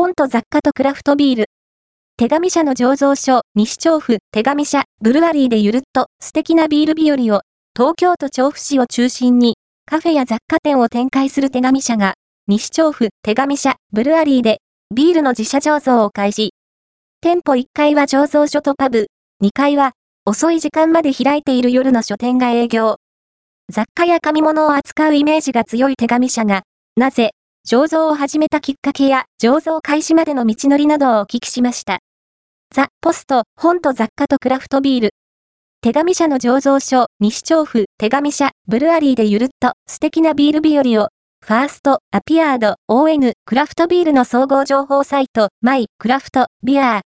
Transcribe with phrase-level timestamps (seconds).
[0.00, 1.44] 本と雑貨とクラフトビール。
[2.16, 6.06] 手紙社の醸造所、西調布、手紙社、ブルワリーでゆるっと。
[6.22, 7.42] 素敵なビール日和を、
[7.76, 12.14] 東京都調布市を中心に、カフェや雑貨店を展開する手紙社が、
[12.48, 14.62] 西調布、手紙社、ブルワリーで、
[14.94, 16.54] ビールの自社醸造を開始。
[17.20, 19.08] 店舗1階は醸造所とパブ、
[19.44, 19.92] 2階は、
[20.24, 22.96] 遅い時間まで開いている夜の書店が営業。
[23.70, 26.62] 雑貨や紙物を扱うイメージが強い手紙社が、
[26.96, 27.32] なぜ、
[27.68, 31.98] 醸造を始めたきっかけや醸造開始までの道のりなどをお聞きしました。
[32.74, 35.10] ザ・ポスト、本と雑貨とクラフトビール。
[35.82, 41.08] 手紙社の醸造所、西調布、手紙社、ブルアリーでゆるっと素敵なビール日和を、
[41.46, 46.98] ファースト、アピアード、ON、クラフトビールの総合情報サイト、マイ、クラフト、ビアー、